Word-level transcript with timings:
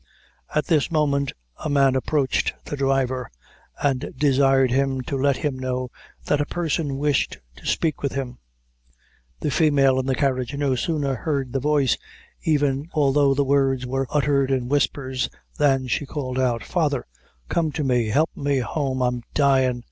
At 0.55 0.65
this 0.65 0.89
moment 0.89 1.31
a 1.63 1.69
man 1.69 1.95
approached 1.95 2.55
the 2.65 2.75
driver, 2.75 3.29
and 3.83 4.11
desired 4.17 4.71
him 4.71 5.01
to 5.01 5.15
let 5.15 5.37
him 5.37 5.59
know 5.59 5.91
that 6.25 6.41
a 6.41 6.45
person 6.47 6.97
wished 6.97 7.37
to 7.57 7.67
speak 7.67 8.01
with 8.01 8.13
him. 8.13 8.39
The 9.41 9.51
female 9.51 9.99
in 9.99 10.07
the 10.07 10.15
carriage 10.15 10.55
no 10.55 10.73
sooner 10.73 11.13
heard 11.13 11.53
the 11.53 11.59
voice, 11.59 11.99
even 12.41 12.89
although 12.93 13.35
the 13.35 13.45
words 13.45 13.85
were 13.85 14.07
uttered 14.09 14.49
in 14.49 14.69
whispers, 14.69 15.29
than 15.59 15.85
she 15.85 16.07
called 16.07 16.39
out 16.39 16.63
"Father, 16.63 17.05
come 17.47 17.71
to 17.73 17.83
me 17.83 18.07
help 18.07 18.31
me 18.35 18.57
home 18.57 19.03
I'm 19.03 19.21
dyin'! 19.35 19.79